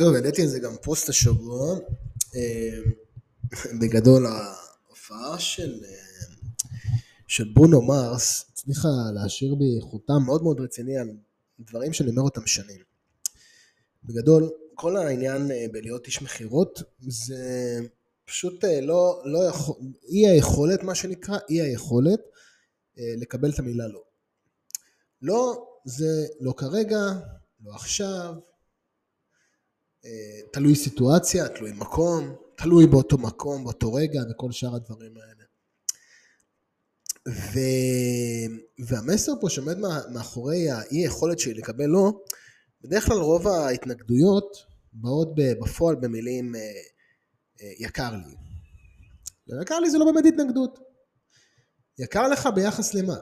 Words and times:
טוב, 0.00 0.14
העליתי 0.14 0.42
על 0.42 0.48
זה 0.48 0.60
גם 0.60 0.72
פוסט 0.82 1.08
השבוע. 1.08 1.78
אה, 2.34 2.78
בגדול, 3.80 4.26
ההופעה 4.26 5.38
של, 5.38 5.80
אה, 5.84 6.26
של 7.26 7.52
בונו 7.54 7.82
מרס 7.82 8.44
הצליחה 8.52 8.88
להשאיר 9.14 9.54
בי 9.54 9.80
חותם 9.80 10.22
מאוד 10.26 10.42
מאוד 10.42 10.60
רציני 10.60 10.98
על 10.98 11.08
דברים 11.60 11.92
שאני 11.92 12.10
אומר 12.10 12.22
אותם 12.22 12.46
שנים. 12.46 12.80
בגדול, 14.04 14.50
כל 14.74 14.96
העניין 14.96 15.50
אה, 15.50 15.66
בלהיות 15.72 16.06
איש 16.06 16.22
מכירות 16.22 16.82
זה 17.00 17.78
פשוט 18.24 18.64
לא, 18.82 19.22
לא 19.24 19.38
יכול, 19.38 19.76
אי 20.08 20.28
היכולת, 20.28 20.82
מה 20.82 20.94
שנקרא, 20.94 21.38
אי 21.50 21.60
היכולת 21.60 22.20
לקבל 22.96 23.50
את 23.50 23.58
המילה 23.58 23.88
לא. 23.88 24.02
לא 25.22 25.66
זה 25.84 26.26
לא 26.40 26.52
כרגע, 26.56 27.00
לא 27.64 27.74
עכשיו, 27.74 28.34
תלוי 30.52 30.74
סיטואציה, 30.74 31.48
תלוי 31.48 31.72
מקום, 31.72 32.36
תלוי 32.56 32.86
באותו 32.86 33.18
מקום, 33.18 33.64
באותו 33.64 33.92
רגע 33.94 34.20
וכל 34.30 34.52
שאר 34.52 34.74
הדברים 34.74 35.12
האלה. 35.16 35.44
ו... 37.28 37.58
והמסר 38.86 39.32
פה 39.40 39.50
שעומד 39.50 39.76
מאחורי 40.12 40.70
האי 40.70 41.04
יכולת 41.04 41.38
שלי 41.38 41.54
לקבל 41.54 41.86
לא, 41.86 42.12
בדרך 42.84 43.06
כלל 43.06 43.16
רוב 43.16 43.48
ההתנגדויות 43.48 44.56
באות 44.92 45.28
בפועל 45.36 45.96
במילים 45.96 46.54
אה, 46.54 46.60
אה, 46.60 47.72
יקר 47.78 48.10
לי. 48.12 48.34
יקר 49.62 49.78
לי 49.78 49.90
זה 49.90 49.98
לא 49.98 50.04
באמת 50.04 50.24
התנגדות. 50.26 50.78
יקר 51.98 52.28
לך 52.28 52.48
ביחס 52.54 52.94
למה? 52.94 53.14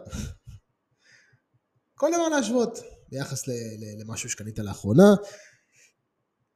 כל 2.00 2.10
דבר 2.14 2.28
להשוות 2.28 2.78
ביחס 3.08 3.44
למשהו 3.98 4.30
שקנית 4.30 4.58
לאחרונה, 4.58 5.14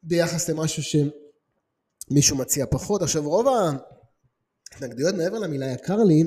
ביחס 0.03 0.51
למשהו 0.51 0.83
שמישהו 0.83 2.37
מציע 2.37 2.67
פחות. 2.71 3.03
עכשיו 3.03 3.29
רוב 3.29 3.47
ההתנגדויות 4.73 5.15
מעבר 5.15 5.39
למילה 5.39 5.67
יקר 5.67 5.97
לי 5.97 6.25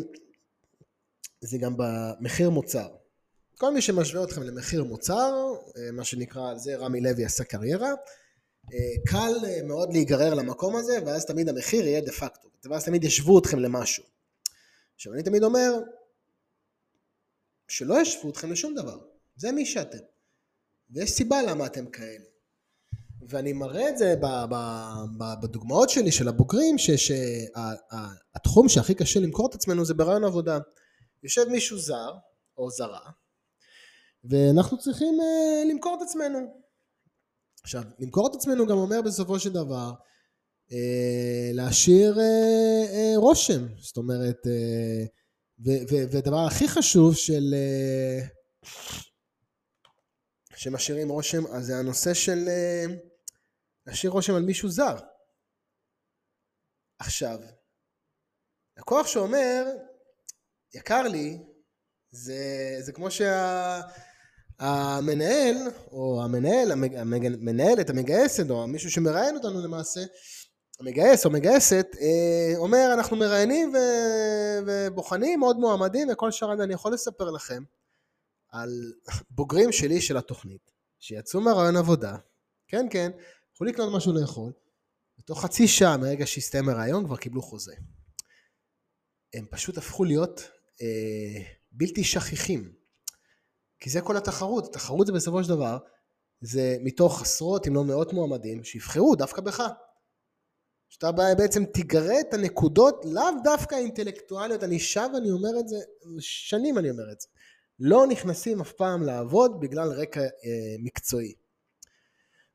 זה 1.42 1.58
גם 1.58 1.74
במחיר 1.78 2.50
מוצר. 2.50 2.96
כל 3.58 3.74
מי 3.74 3.82
שמשווה 3.82 4.24
אתכם 4.24 4.44
למחיר 4.44 4.84
מוצר, 4.84 5.34
אה, 5.78 5.92
מה 5.92 6.04
שנקרא 6.04 6.50
על 6.50 6.60
זה 6.60 6.76
רמי 6.76 7.02
לוי 7.02 7.26
עשה 7.26 7.44
קריירה, 7.44 7.90
אה, 8.74 8.96
קל 9.08 9.46
אה, 9.48 9.64
מאוד 9.64 9.94
להיגרר 9.94 10.34
למקום 10.34 10.76
הזה 10.76 10.98
ואז 11.06 11.26
תמיד 11.26 11.50
המחיר 11.50 11.88
יהיה 11.88 12.02
דה 12.02 12.12
פקטו, 12.12 12.50
ואז 12.70 12.86
תמיד 12.86 13.04
ישוו 13.04 13.40
אתכם 13.40 13.60
למשהו. 13.60 14.04
עכשיו 14.96 15.14
אני 15.14 15.24
תמיד 15.24 15.44
אומר 15.44 15.74
שלא 17.68 18.02
ישוו 18.02 18.30
אתכם 18.30 18.52
לשום 18.52 18.76
דבר, 18.76 19.00
זה 19.36 19.52
מי 19.52 19.66
שאתם. 19.66 19.98
ויש 20.90 21.12
סיבה 21.12 21.42
למה 21.42 21.66
אתם 21.66 21.86
כאלה. 21.86 22.35
ואני 23.30 23.54
מראה 23.54 23.90
את 23.90 23.98
זה 23.98 24.16
בדוגמאות 25.42 25.90
שלי 25.90 26.12
של 26.12 26.28
הבוגרים, 26.28 26.76
שהתחום 26.78 28.70
שהכי 28.70 28.94
קשה 28.94 29.20
למכור 29.20 29.50
את 29.50 29.56
עצמנו 29.56 29.86
זה 29.86 29.94
ברעיון 29.94 30.24
עבודה. 30.24 30.60
יושב 31.24 31.50
מישהו 31.50 31.78
זר, 31.78 32.14
או 32.58 32.70
זרה, 32.72 33.10
ואנחנו 34.24 34.78
צריכים 34.78 35.20
uh, 35.20 35.72
למכור 35.72 35.98
את 35.98 36.02
עצמנו. 36.08 36.40
עכשיו, 37.64 37.84
למכור 38.00 38.28
את 38.28 38.36
עצמנו 38.36 38.68
גם 38.68 38.78
אומר 38.78 39.02
בסופו 39.02 39.40
של 39.40 39.54
דבר, 39.54 39.92
uh, 40.70 40.74
להשאיר 41.54 42.16
uh, 42.16 42.18
uh, 42.18 43.18
רושם, 43.18 43.68
זאת 43.80 43.98
אומרת, 43.98 44.38
uh, 44.46 44.50
ודבר 46.12 46.46
הכי 46.48 46.68
חשוב 46.68 47.16
של... 47.16 47.56
Uh, 48.64 48.68
שמשאירים 50.56 51.10
רושם, 51.10 51.48
אז 51.48 51.66
זה 51.66 51.78
הנושא 51.78 52.14
של... 52.14 52.48
Uh, 52.48 53.15
להשאיר 53.88 54.12
רושם 54.12 54.36
על 54.36 54.44
מישהו 54.44 54.70
זר. 54.70 54.96
עכשיו, 57.00 57.40
לקוח 58.78 59.08
שאומר, 59.08 59.66
יקר 60.74 61.02
לי, 61.02 61.38
זה, 62.12 62.78
זה 62.80 62.92
כמו 62.92 63.08
שהמנהל, 63.12 63.58
שה, 65.58 65.70
או 65.92 66.22
המנהל, 66.24 66.72
המנהלת, 66.72 67.90
המגייסת, 67.90 68.50
או 68.50 68.68
מישהו 68.68 68.92
שמראיין 68.92 69.36
אותנו 69.36 69.62
למעשה, 69.62 70.02
המגייס 70.80 71.26
או 71.26 71.32
מגייסת, 71.32 71.88
אה, 72.02 72.58
אומר 72.58 72.90
אנחנו 72.94 73.18
מראיינים 73.18 73.74
ובוחנים 74.68 75.42
עוד 75.42 75.58
מועמדים 75.58 76.08
וכל 76.12 76.32
שאר 76.32 76.54
אני 76.54 76.74
יכול 76.74 76.94
לספר 76.94 77.32
לכם 77.32 77.64
על 78.50 78.70
בוגרים 79.30 79.72
שלי 79.72 80.02
של 80.02 80.18
התוכנית 80.18 80.72
שיצאו 81.00 81.42
מהרעיון 81.42 81.78
עבודה, 81.78 82.16
כן 82.68 82.88
כן, 82.90 83.12
יכלו 83.56 83.68
לקנות 83.68 83.94
משהו 83.94 84.14
לאכול, 84.14 84.52
בתוך 85.18 85.42
חצי 85.42 85.68
שעה 85.68 85.98
מרגע 85.98 86.28
שהסתיים 86.28 86.70
הרעיון 86.70 87.06
כבר 87.06 87.18
קיבלו 87.18 87.42
חוזה. 87.42 87.74
הם 89.34 89.46
פשוט 89.52 89.78
הפכו 89.78 90.04
להיות 90.04 90.42
אה, 90.82 91.44
בלתי 91.72 92.04
שכיחים. 92.04 92.74
כי 93.80 93.90
זה 93.90 94.02
כל 94.02 94.18
התחרות, 94.18 94.66
התחרות 94.66 95.08
זה 95.08 95.14
בסופו 95.14 95.44
של 95.44 95.50
דבר, 95.50 95.78
זה 96.42 96.78
מתוך 96.82 97.22
עשרות 97.22 97.68
אם 97.68 97.76
לא 97.76 97.84
מאות 97.84 98.14
מועמדים 98.14 98.64
שיבחרו 98.64 99.16
דווקא 99.16 99.42
בך. 99.42 99.64
שאתה 100.90 101.12
בעצם 101.38 101.66
תגרה 101.66 102.20
את 102.20 102.34
הנקודות 102.34 103.06
לאו 103.06 103.24
דווקא 103.44 103.76
האינטלקטואליות, 103.76 104.64
אני 104.64 104.80
שב 104.80 105.10
ואני 105.14 105.32
אומר 105.32 105.60
את 105.60 105.68
זה, 105.68 105.78
שנים 106.20 106.78
אני 106.78 106.90
אומר 106.90 107.12
את 107.12 107.22
זה. 107.22 107.28
לא 107.80 108.08
נכנסים 108.08 108.62
אף 108.62 108.72
פעם 108.72 109.04
לעבוד 109.04 109.60
בגלל 109.60 109.92
רקע 109.92 110.22
אה, 110.22 110.76
מקצועי. 110.80 111.34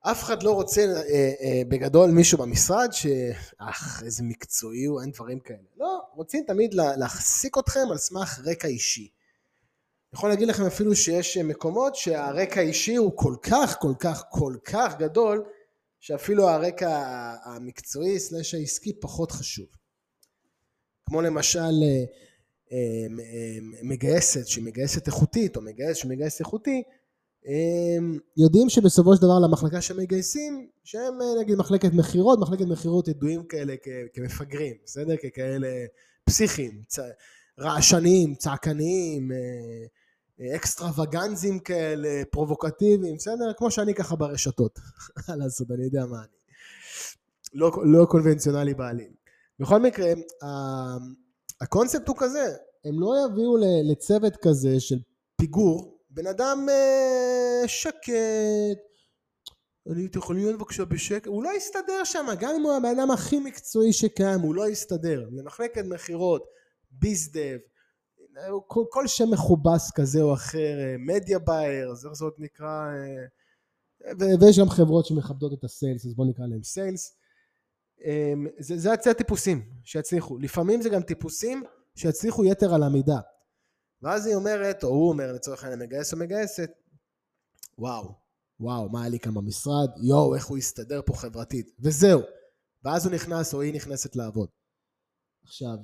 אף 0.00 0.22
אחד 0.22 0.42
לא 0.42 0.52
רוצה 0.52 0.80
אה, 0.80 1.32
אה, 1.40 1.62
בגדול 1.68 2.10
מישהו 2.10 2.38
במשרד 2.38 2.88
שאך 2.92 4.02
איזה 4.04 4.22
מקצועי 4.22 4.84
הוא, 4.84 5.00
אין 5.00 5.10
דברים 5.10 5.40
כאלה. 5.40 5.58
לא, 5.76 6.00
רוצים 6.14 6.44
תמיד 6.46 6.74
להחזיק 6.74 7.58
אתכם 7.58 7.86
על 7.90 7.98
סמך 7.98 8.40
רקע 8.44 8.68
אישי. 8.68 9.08
יכול 10.12 10.28
להגיד 10.28 10.48
לכם 10.48 10.66
אפילו 10.66 10.96
שיש 10.96 11.36
מקומות 11.36 11.96
שהרקע 11.96 12.60
האישי 12.60 12.96
הוא 12.96 13.12
כל 13.14 13.34
כך 13.42 13.76
כל 13.80 13.92
כך 13.98 14.24
כל 14.30 14.56
כך 14.64 14.98
גדול 14.98 15.44
שאפילו 16.00 16.48
הרקע 16.48 17.04
המקצועי 17.44 18.20
סלש 18.20 18.54
העסקי 18.54 18.92
פחות 19.00 19.32
חשוב. 19.32 19.66
כמו 21.06 21.22
למשל 21.22 21.58
אה, 21.58 22.04
אה, 22.72 23.06
אה, 23.20 23.58
מגייסת 23.82 24.46
שהיא 24.46 24.64
מגייסת 24.64 25.06
איכותית 25.06 25.56
או 25.56 25.62
מגייס 25.62 25.96
שמגייס 25.96 26.40
איכותי 26.40 26.82
יודעים 28.36 28.68
שבסופו 28.68 29.16
של 29.16 29.22
דבר 29.22 29.38
למחלקה 29.38 29.80
שמגייסים, 29.80 30.68
שהם 30.84 31.20
אה, 31.22 31.42
נגיד 31.42 31.58
מחלקת 31.58 31.92
מכירות, 31.92 32.38
מחלקת 32.40 32.64
מכירות 32.64 33.08
ידועים 33.08 33.44
כאלה 33.44 33.74
כמפגרים, 34.14 34.74
בסדר? 34.84 35.16
ככאלה 35.16 35.68
פסיכיים, 36.24 36.82
צ... 36.88 36.98
רעשניים, 37.60 38.34
צעקניים, 38.34 39.32
אה, 39.32 39.36
אה, 40.40 40.56
אקסטרווגנזים 40.56 41.58
כאלה, 41.58 42.22
פרובוקטיביים, 42.30 43.16
בסדר? 43.16 43.52
כמו 43.56 43.70
שאני 43.70 43.94
ככה 43.94 44.16
ברשתות, 44.16 44.78
מה 45.28 45.36
לעשות, 45.36 45.70
אני 45.70 45.84
יודע 45.84 46.06
מה 46.06 46.18
אני. 46.18 46.40
לא, 47.54 47.72
לא 47.84 48.04
קונבנציונלי 48.04 48.74
בעליל. 48.74 49.12
בכל 49.60 49.80
מקרה, 49.80 50.12
הקונספט 51.60 52.08
הוא 52.08 52.16
כזה, 52.18 52.54
הם 52.84 53.00
לא 53.00 53.14
יביאו 53.26 53.56
לצוות 53.90 54.36
כזה 54.42 54.80
של 54.80 54.98
פיגור, 55.36 55.99
בן 56.10 56.26
אדם 56.26 56.66
אה, 56.70 57.68
שקט, 57.68 58.80
אני 59.92 60.06
אתם 60.06 60.18
יכולים 60.18 60.42
להיות 60.42 60.58
בבקשה 60.58 60.84
בשקט, 60.84 61.26
הוא 61.26 61.42
לא 61.42 61.56
יסתדר 61.56 62.04
שם, 62.04 62.26
גם 62.40 62.54
אם 62.56 62.62
הוא 62.62 62.72
הבן 62.72 62.98
אדם 62.98 63.10
הכי 63.10 63.38
מקצועי 63.38 63.92
שקיים, 63.92 64.40
הוא 64.40 64.54
לא 64.54 64.68
יסתדר. 64.68 65.28
למחלקת 65.32 65.84
מכירות, 65.84 66.44
ביזדב, 66.90 67.58
כל, 68.66 68.84
כל 68.90 69.06
שם 69.06 69.30
מכובס 69.30 69.90
כזה 69.94 70.22
או 70.22 70.34
אחר, 70.34 70.78
מדיה 70.98 71.38
בייר, 71.38 71.90
איך 71.90 72.12
זאת 72.12 72.34
נקרא, 72.38 72.90
אה, 74.06 74.36
ויש 74.40 74.58
גם 74.58 74.68
חברות 74.68 75.06
שמכבדות 75.06 75.52
את 75.58 75.64
הסיילס, 75.64 76.06
אז 76.06 76.14
בואו 76.14 76.30
נקרא 76.30 76.46
להם 76.46 76.62
סיילס. 76.62 77.16
אמ, 78.04 78.46
זה, 78.58 78.78
זה, 78.78 78.90
זה 79.02 79.10
הטיפוסים 79.10 79.62
שיצליחו. 79.84 80.38
לפעמים 80.38 80.82
זה 80.82 80.88
גם 80.88 81.02
טיפוסים 81.02 81.62
שיצליחו 81.94 82.44
יתר 82.44 82.74
על 82.74 82.82
המידה. 82.82 83.18
ואז 84.02 84.26
היא 84.26 84.34
אומרת, 84.34 84.84
או 84.84 84.88
הוא 84.88 85.08
אומר 85.08 85.32
לצורך 85.32 85.64
העניין 85.64 85.80
מגייס 85.80 86.12
או 86.12 86.18
מגייסת, 86.18 86.70
וואו, 87.78 88.14
וואו, 88.60 88.88
מה 88.88 89.00
היה 89.00 89.08
לי 89.08 89.18
כאן 89.18 89.34
במשרד, 89.34 89.88
יואו, 90.02 90.34
איך 90.34 90.46
הוא 90.46 90.58
הסתדר 90.58 91.00
פה 91.06 91.14
חברתית, 91.14 91.70
וזהו. 91.80 92.20
ואז 92.84 93.06
הוא 93.06 93.14
נכנס 93.14 93.54
או 93.54 93.60
היא 93.60 93.74
נכנסת 93.74 94.16
לעבוד. 94.16 94.48
עכשיו, 95.44 95.76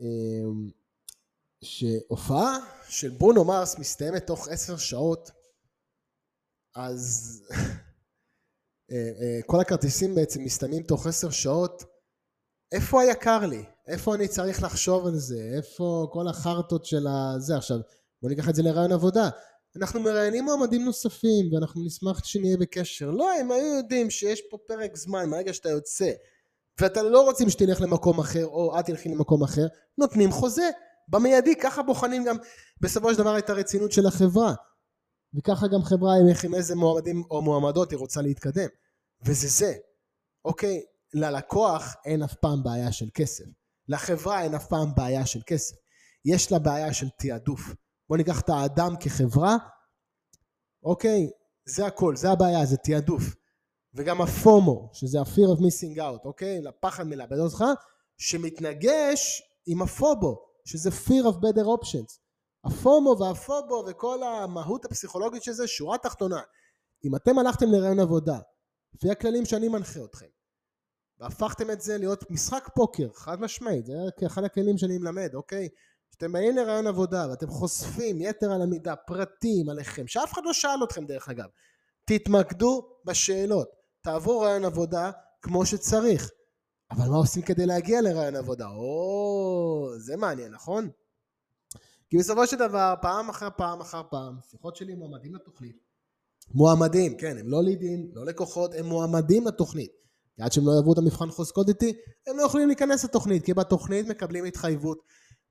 אמ, 0.00 0.70
שהופעה 1.64 2.56
של 2.88 3.10
ברונו 3.10 3.44
מרס 3.44 3.78
מסתיימת 3.78 4.26
תוך 4.26 4.48
עשר 4.48 4.76
שעות, 4.76 5.30
אז 6.76 7.42
אה, 8.90 9.12
אה, 9.20 9.40
כל 9.46 9.60
הכרטיסים 9.60 10.14
בעצם 10.14 10.44
מסתיימים 10.44 10.82
תוך 10.82 11.06
עשר 11.06 11.30
שעות, 11.30 11.82
איפה 12.72 13.02
היקר 13.02 13.46
לי? 13.46 13.64
איפה 13.90 14.14
אני 14.14 14.28
צריך 14.28 14.62
לחשוב 14.62 15.06
על 15.06 15.16
זה? 15.16 15.50
איפה 15.56 16.08
כל 16.12 16.28
החרטות 16.28 16.84
של 16.84 17.06
הזה? 17.06 17.56
עכשיו, 17.56 17.78
בוא 18.22 18.30
ניקח 18.30 18.48
את 18.48 18.54
זה 18.54 18.62
לרעיון 18.62 18.92
עבודה. 18.92 19.28
אנחנו 19.76 20.00
מראיינים 20.00 20.44
מועמדים 20.44 20.84
נוספים 20.84 21.52
ואנחנו 21.52 21.84
נשמח 21.84 22.24
שנהיה 22.24 22.56
בקשר. 22.56 23.10
לא, 23.10 23.32
הם 23.32 23.52
היו 23.52 23.76
יודעים 23.76 24.10
שיש 24.10 24.42
פה 24.50 24.58
פרק 24.66 24.96
זמן 24.96 25.28
מהרגע 25.28 25.52
שאתה 25.52 25.68
יוצא 25.68 26.10
ואתה 26.80 27.02
לא 27.02 27.24
רוצים 27.24 27.50
שתלך 27.50 27.80
למקום 27.80 28.20
אחר 28.20 28.46
או 28.46 28.80
את 28.80 28.86
תלכי 28.86 29.08
למקום 29.08 29.42
אחר, 29.42 29.66
נותנים 29.98 30.32
חוזה. 30.32 30.70
במיידי, 31.08 31.56
ככה 31.56 31.82
בוחנים 31.82 32.24
גם 32.24 32.36
בסופו 32.80 33.12
של 33.12 33.18
דבר 33.18 33.38
את 33.38 33.50
הרצינות 33.50 33.92
של 33.92 34.06
החברה. 34.06 34.54
וככה 35.34 35.66
גם 35.66 35.82
חברה 35.82 36.12
עם 36.44 36.54
איזה 36.54 36.76
מועמדים 36.76 37.22
או 37.30 37.42
מועמדות 37.42 37.90
היא 37.90 37.98
רוצה 37.98 38.22
להתקדם. 38.22 38.68
וזה 39.26 39.48
זה. 39.48 39.74
אוקיי, 40.44 40.82
ללקוח 41.14 41.96
אין 42.04 42.22
אף 42.22 42.34
פעם 42.34 42.62
בעיה 42.62 42.92
של 42.92 43.06
כסף. 43.14 43.44
לחברה 43.88 44.42
אין 44.42 44.54
אף 44.54 44.66
פעם 44.66 44.94
בעיה 44.96 45.26
של 45.26 45.40
כסף. 45.46 45.76
יש 46.24 46.52
לה 46.52 46.58
בעיה 46.58 46.94
של 46.94 47.08
תעדוף. 47.18 47.60
בוא 48.08 48.16
ניקח 48.16 48.40
את 48.40 48.48
האדם 48.48 48.94
כחברה, 49.00 49.56
אוקיי, 50.82 51.30
זה 51.68 51.86
הכל, 51.86 52.16
זה 52.16 52.30
הבעיה, 52.30 52.66
זה 52.66 52.76
תעדוף. 52.76 53.22
וגם 53.94 54.20
הפומו, 54.20 54.90
שזה 54.92 55.20
ה-fear 55.20 55.56
of 55.56 55.60
missing 55.60 55.98
out, 55.98 56.24
אוקיי? 56.24 56.60
לפחד 56.62 57.04
מלאבד 57.04 57.38
אותך, 57.38 57.64
שמתנגש 58.18 59.42
עם 59.66 59.82
הפובו, 59.82 60.38
שזה 60.64 60.90
fear 60.90 61.24
of 61.24 61.34
better 61.34 61.64
options. 61.64 62.20
הפומו 62.64 63.16
והפובו 63.20 63.84
וכל 63.88 64.22
המהות 64.22 64.84
הפסיכולוגית 64.84 65.42
של 65.42 65.52
זה, 65.52 65.66
שורה 65.66 65.98
תחתונה. 65.98 66.40
אם 67.04 67.16
אתם 67.16 67.38
הלכתם 67.38 67.66
לרעיון 67.66 68.00
עבודה, 68.00 68.38
לפי 68.94 69.10
הכללים 69.10 69.44
שאני 69.44 69.68
מנחה 69.68 70.00
אתכם, 70.04 70.26
והפכתם 71.20 71.70
את 71.70 71.80
זה 71.80 71.98
להיות 71.98 72.30
משחק 72.30 72.68
פוקר, 72.74 73.08
חד 73.14 73.40
משמעית, 73.40 73.86
זה 73.86 73.92
אחד 74.26 74.44
הכלים 74.44 74.78
שאני 74.78 74.98
מלמד, 74.98 75.34
אוקיי? 75.34 75.68
כשאתם 76.10 76.32
באים 76.32 76.56
לרעיון 76.56 76.86
עבודה 76.86 77.26
ואתם 77.30 77.50
חושפים 77.50 78.20
יתר 78.20 78.52
על 78.52 78.62
המידה 78.62 78.96
פרטים 78.96 79.68
עליכם, 79.68 80.06
שאף 80.06 80.32
אחד 80.32 80.42
לא 80.44 80.52
שאל 80.52 80.84
אתכם 80.84 81.06
דרך 81.06 81.28
אגב, 81.28 81.48
תתמקדו 82.04 82.88
בשאלות, 83.04 83.68
תעבור 84.00 84.44
רעיון 84.44 84.64
עבודה 84.64 85.10
כמו 85.42 85.66
שצריך, 85.66 86.30
אבל 86.90 87.08
מה 87.08 87.16
עושים 87.16 87.42
כדי 87.42 87.66
להגיע 87.66 88.00
לרעיון 88.00 88.36
עבודה? 88.36 88.66
או, 88.66 89.92
זה 89.98 90.16
מעניין, 90.16 90.52
נכון? 90.52 90.90
כי 92.10 92.18
בסופו 92.18 92.46
של 92.46 92.56
דבר, 92.56 92.94
פעם 93.02 93.28
אחר 93.28 93.48
פעם 93.56 93.80
אחר 93.80 94.02
פעם, 94.10 94.36
שיחות 94.50 94.76
שלי 94.76 94.94
מועמדים 94.94 95.34
לתוכנית, 95.34 95.76
מועמדים, 96.54 97.16
כן, 97.16 97.38
הם 97.38 97.48
לא 97.48 97.62
לידים, 97.62 98.10
לא 98.12 98.24
לקוחות, 98.26 98.74
הם 98.74 98.86
מועמדים 98.86 99.46
לתוכנית. 99.46 100.00
עד 100.40 100.52
שהם 100.52 100.66
לא 100.66 100.72
יעברו 100.72 100.92
את 100.92 100.98
המבחן 100.98 101.30
חוזקות 101.30 101.68
איתי, 101.68 101.92
הם 102.26 102.36
לא 102.36 102.42
יכולים 102.42 102.68
להיכנס 102.68 103.04
לתוכנית, 103.04 103.44
כי 103.44 103.54
בתוכנית 103.54 104.06
מקבלים 104.06 104.44
התחייבות 104.44 104.98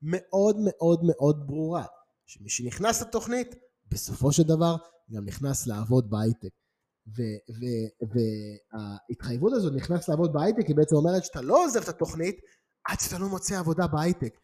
מאוד 0.01 0.56
מאוד 0.59 1.00
מאוד 1.03 1.47
ברורה, 1.47 1.86
שמי 2.25 2.50
שנכנס 2.50 3.01
לתוכנית, 3.01 3.56
בסופו 3.91 4.31
של 4.31 4.44
דבר 4.44 4.75
גם 5.12 5.25
נכנס 5.25 5.68
לעבוד 5.68 6.09
בהייטק. 6.09 6.50
וההתחייבות 8.71 9.53
הזאת 9.53 9.74
נכנס 9.74 10.09
לעבוד 10.09 10.33
בהייטק, 10.33 10.68
היא 10.68 10.75
בעצם 10.75 10.95
אומרת 10.95 11.25
שאתה 11.25 11.41
לא 11.41 11.65
עוזב 11.65 11.81
את 11.81 11.89
התוכנית 11.89 12.41
עד 12.89 13.00
שאתה 13.00 13.18
לא 13.18 13.30
מוצא 13.30 13.59
עבודה 13.59 13.88
בהייטק. 13.88 14.38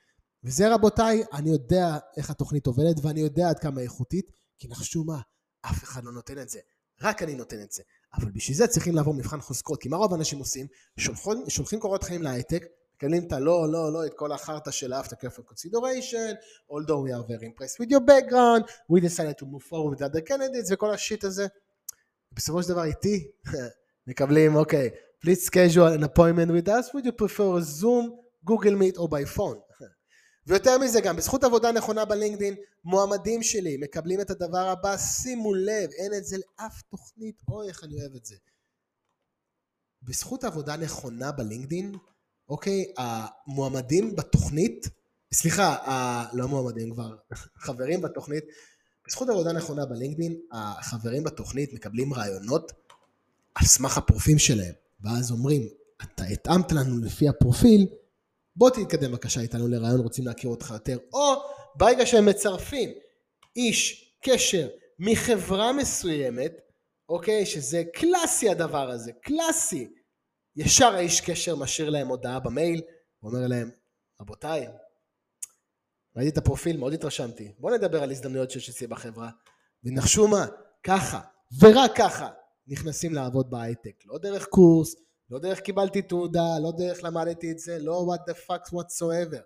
וזה 0.44 0.74
רבותיי, 0.74 1.24
אני 1.34 1.50
יודע 1.50 1.98
איך 2.18 2.30
התוכנית 2.30 2.68
עובדת 2.68 2.96
ואני 3.02 3.20
יודע 3.20 3.50
עד 3.50 3.60
כמה 3.60 3.82
איכותית, 3.82 4.32
כי 4.58 4.68
נחשו 4.68 5.04
מה, 5.04 5.22
אף 5.62 5.84
אחד 5.84 6.04
לא 6.04 6.12
נותן 6.12 6.42
את 6.42 6.50
זה, 6.50 6.60
רק 7.02 7.24
אני 7.24 7.36
נותן 7.36 7.62
את 7.62 7.72
זה. 7.72 7.84
אבל 8.18 8.32
בשביל 8.32 8.58
זה 8.58 8.68
צריכים 8.68 8.96
לעבור 8.96 9.14
מבחן 9.14 9.42
חוזקות, 9.42 9.82
כי 9.82 9.90
מה 9.90 9.98
רוב 9.98 10.14
האנשים 10.14 10.40
עושים? 10.40 10.68
שולחים, 10.98 11.50
שולחים 11.50 11.80
קורות 11.80 12.04
חיים 12.04 12.22
להייטק, 12.22 12.66
מקבלים 12.96 13.28
את 13.28 13.34
הלא, 13.34 13.72
לא, 13.72 13.94
לא, 13.94 14.06
את 14.06 14.14
כל 14.14 14.32
החרטא 14.32 14.72
של 14.72 14.94
after 14.94 15.16
careful 15.16 15.44
consideration, 15.52 16.36
although 16.70 17.02
we 17.06 17.12
are 17.12 17.28
very 17.28 17.46
impressed 17.46 17.80
with 17.80 17.92
your 17.92 18.00
background, 18.00 18.64
we 18.90 19.02
decided 19.02 19.38
to 19.38 19.46
move 19.46 19.64
forward 19.64 20.00
with 20.00 20.02
other 20.02 20.22
candidates 20.22 20.72
וכל 20.72 20.92
השיט 20.92 21.24
הזה. 21.24 21.48
בסופו 22.32 22.64
של 22.64 22.70
דבר 22.70 22.84
איתי 22.84 23.28
מקבלים, 24.08 24.56
אוקיי, 24.56 24.90
okay, 24.90 25.26
please 25.26 25.46
schedule 25.46 26.00
an 26.00 26.04
appointment 26.04 26.52
with 26.52 26.68
us, 26.68 26.94
would 26.94 27.06
you 27.06 27.12
prefer 27.12 27.58
a 27.58 27.62
Zoom, 27.62 28.12
Google 28.46 28.76
Meet 28.82 28.98
או 28.98 29.08
by 29.08 29.38
phone? 29.38 29.65
ויותר 30.48 30.78
מזה 30.78 31.02
גם, 31.02 31.16
בזכות 31.16 31.44
עבודה 31.44 31.72
נכונה 31.72 32.06
בלינקדין, 32.06 32.56
מועמדים 32.84 33.44
שלי 33.44 33.78
מקבלים 33.78 34.22
את 34.22 34.30
הדבר 34.30 34.68
הבא, 34.68 34.98
שימו 34.98 35.54
לב, 35.54 35.90
אין 35.98 36.14
את 36.18 36.26
זה 36.26 36.38
לאף 36.38 36.82
תוכנית, 36.82 37.42
אוי 37.48 37.68
איך 37.68 37.84
אני 37.84 38.02
אוהב 38.02 38.16
את 38.16 38.26
זה. 38.26 38.36
בזכות 40.04 40.44
עבודה 40.44 40.78
נכונה 40.78 41.32
בלינקדין, 41.32 41.96
אוקיי, 42.50 42.94
המועמדים 42.98 44.16
בתוכנית, 44.16 44.90
סליחה, 45.34 45.68
ה... 45.68 46.26
לא 46.34 46.48
מועמדים 46.48 46.94
כבר, 46.94 47.16
חברים 47.66 48.02
בתוכנית, 48.02 48.44
בזכות 49.08 49.30
עבודה 49.30 49.54
נכונה 49.54 49.86
בלינקדין, 49.86 50.40
החברים 50.52 51.24
בתוכנית 51.24 51.74
מקבלים 51.74 52.14
רעיונות 52.14 52.72
על 53.56 53.66
סמך 53.66 53.98
הפרופיל 53.98 54.38
שלהם, 54.38 54.74
ואז 55.02 55.32
אומרים, 55.32 55.68
אתה 56.04 56.24
התאמת 56.24 56.72
לנו 56.72 56.98
לפי 56.98 57.30
הפרופיל, 57.30 57.88
בוא 58.56 58.70
תתקדם 58.70 59.12
בבקשה 59.12 59.42
איתנו 59.42 59.68
לרעיון, 59.68 60.00
רוצים 60.00 60.26
להכיר 60.28 60.50
אותך 60.50 60.70
יותר, 60.74 60.98
או 61.14 61.34
ברגע 61.76 62.06
שהם 62.06 62.26
מצרפים 62.26 62.90
איש 63.56 64.12
קשר 64.22 64.68
מחברה 65.00 65.74
מסוימת, 65.74 66.52
אוקיי, 67.10 67.46
שזה 67.46 67.84
קלאסי 67.94 68.50
הדבר 68.50 68.90
הזה, 68.90 69.12
קלאסי, 69.14 69.94
ישר 70.56 70.96
האיש 70.96 71.22
קשר 71.22 71.56
משאיר 71.56 71.90
להם 71.90 72.08
הודעה 72.08 72.40
במייל, 72.40 72.82
ואומר 73.24 73.48
להם, 73.48 73.70
רבותיי, 74.22 74.68
ראיתי 76.16 76.32
את 76.32 76.38
הפרופיל, 76.38 76.78
מאוד 76.78 76.94
התרשמתי, 76.94 77.52
בואו 77.60 77.76
נדבר 77.76 78.04
על 78.04 78.12
הזדמנויות 78.12 78.52
שיש 78.52 78.70
אצלי 78.70 78.88
בחברה, 78.88 79.30
ונחשו 79.84 80.28
מה, 80.28 80.46
ככה, 80.84 81.22
ורק 81.60 81.92
ככה, 81.98 82.30
נכנסים 82.68 83.14
לעבוד 83.14 83.50
בהייטק, 83.50 84.04
לא 84.06 84.18
דרך 84.18 84.46
קורס, 84.46 84.96
לא 85.30 85.40
דרך 85.40 85.60
קיבלתי 85.60 86.02
תעודה, 86.02 86.60
לא 86.64 86.72
דרך 86.78 87.04
למדתי 87.04 87.52
את 87.52 87.60
זה, 87.60 87.80
לא 87.80 88.06
what 88.10 88.32
the 88.32 88.34
fuck 88.34 88.70
whatsoever. 88.70 89.42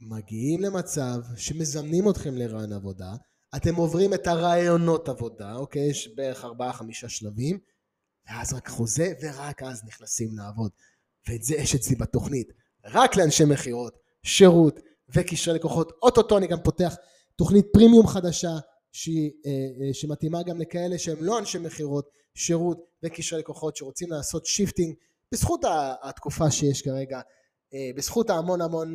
מגיעים 0.00 0.60
למצב 0.60 1.20
שמזמנים 1.36 2.10
אתכם 2.10 2.34
לרעיון 2.34 2.72
עבודה, 2.72 3.14
אתם 3.56 3.74
עוברים 3.74 4.14
את 4.14 4.26
הראיונות 4.26 5.08
עבודה, 5.08 5.54
אוקיי? 5.54 5.90
יש 5.90 6.08
בערך 6.14 6.44
ארבעה 6.44 6.72
חמישה 6.72 7.08
שלבים, 7.08 7.58
ואז 8.26 8.52
רק 8.52 8.68
חוזה, 8.68 9.12
ורק 9.22 9.62
אז 9.62 9.84
נכנסים 9.84 10.28
לעבוד. 10.36 10.70
ואת 11.28 11.42
זה 11.42 11.54
יש 11.54 11.74
אצלי 11.74 11.96
בתוכנית. 11.96 12.52
רק 12.84 13.16
לאנשי 13.16 13.44
מכירות, 13.44 13.98
שירות 14.22 14.80
וקשרי 15.08 15.54
לקוחות. 15.54 15.92
אוטוטו 16.02 16.38
אני 16.38 16.46
גם 16.46 16.58
פותח 16.62 16.96
תוכנית 17.36 17.66
פרימיום 17.72 18.06
חדשה, 18.06 18.52
שהיא, 18.96 19.30
אה, 19.46 19.50
אה, 19.50 19.94
שמתאימה 19.94 20.42
גם 20.42 20.60
לכאלה 20.60 20.98
שהם 20.98 21.16
לא 21.20 21.38
אנשי 21.38 21.58
מכירות, 21.58 22.10
שירות 22.34 22.78
וקשרי 23.02 23.38
לקוחות 23.38 23.76
שרוצים 23.76 24.10
לעשות 24.10 24.46
shifting 24.46 24.94
בזכות 25.32 25.60
התקופה 26.02 26.50
שיש 26.50 26.82
כרגע, 26.82 27.20
אה, 27.74 27.90
בזכות 27.96 28.30
ההמון 28.30 28.60
המון 28.60 28.94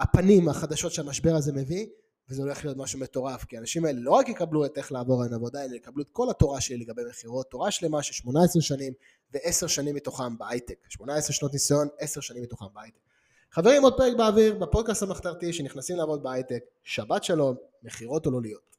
הפנים 0.00 0.48
החדשות 0.48 0.92
שהמשבר 0.92 1.34
הזה 1.34 1.52
מביא, 1.52 1.86
וזה 2.30 2.42
הולך 2.42 2.64
להיות 2.64 2.76
משהו 2.76 3.00
מטורף, 3.00 3.44
כי 3.44 3.56
האנשים 3.56 3.84
האלה 3.84 4.00
לא 4.00 4.10
רק 4.10 4.28
יקבלו 4.28 4.66
את 4.66 4.78
איך 4.78 4.92
לעבור 4.92 5.22
על 5.22 5.34
עבודה, 5.34 5.64
אלא 5.64 5.74
יקבלו 5.74 6.02
את 6.02 6.08
כל 6.12 6.30
התורה 6.30 6.60
שלי 6.60 6.76
לגבי 6.76 7.02
מכירות, 7.10 7.50
תורה 7.50 7.70
שלמה 7.70 8.02
של 8.02 8.12
18 8.12 8.62
שנים 8.62 8.92
ו-10 9.34 9.68
שנים 9.68 9.94
מתוכם 9.94 10.38
בהייטק, 10.38 10.74
18 10.88 11.32
שנות 11.32 11.52
ניסיון, 11.52 11.88
10 11.98 12.20
שנים 12.20 12.42
מתוכם 12.42 12.66
בהייטק. 12.74 13.00
חברים, 13.52 13.82
עוד 13.82 13.96
פרק 13.96 14.16
באוויר, 14.16 14.54
בפודקאסט 14.54 15.02
המחתרתי 15.02 15.52
שנכנסים 15.52 15.96
לעבוד 15.96 16.22
בהייטק, 16.22 16.60
שבת 16.84 17.24
שלום, 17.24 17.56
מכירות 17.82 18.26
או 18.26 18.30
להיות. 18.40 18.77